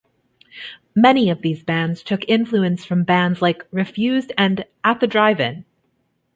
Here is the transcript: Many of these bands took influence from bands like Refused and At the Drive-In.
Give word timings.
Many 0.95 1.29
of 1.29 1.43
these 1.43 1.61
bands 1.63 2.01
took 2.01 2.27
influence 2.27 2.83
from 2.83 3.03
bands 3.03 3.39
like 3.39 3.67
Refused 3.71 4.31
and 4.35 4.65
At 4.83 4.99
the 4.99 5.05
Drive-In. 5.05 5.63